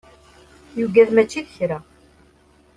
[0.79, 1.79] Yugad mačči d kra.